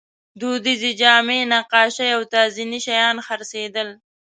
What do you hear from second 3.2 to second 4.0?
خرڅېدل.